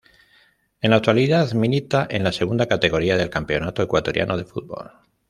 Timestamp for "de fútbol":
4.35-4.91